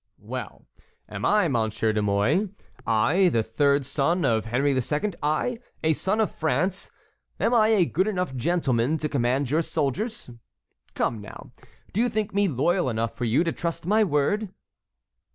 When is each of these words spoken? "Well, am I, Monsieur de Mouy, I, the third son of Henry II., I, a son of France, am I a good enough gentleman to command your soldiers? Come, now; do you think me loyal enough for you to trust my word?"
"Well, 0.17 0.65
am 1.07 1.25
I, 1.25 1.47
Monsieur 1.47 1.93
de 1.93 2.01
Mouy, 2.01 2.49
I, 2.87 3.29
the 3.29 3.43
third 3.43 3.85
son 3.85 4.25
of 4.25 4.45
Henry 4.45 4.73
II., 4.75 5.13
I, 5.21 5.59
a 5.83 5.93
son 5.93 6.19
of 6.19 6.31
France, 6.31 6.89
am 7.39 7.53
I 7.53 7.67
a 7.67 7.85
good 7.85 8.07
enough 8.07 8.35
gentleman 8.35 8.97
to 8.97 9.07
command 9.07 9.51
your 9.51 9.61
soldiers? 9.61 10.31
Come, 10.95 11.21
now; 11.21 11.51
do 11.93 12.01
you 12.01 12.09
think 12.09 12.33
me 12.33 12.47
loyal 12.47 12.89
enough 12.89 13.15
for 13.15 13.25
you 13.25 13.43
to 13.43 13.51
trust 13.51 13.85
my 13.85 14.03
word?" 14.03 14.49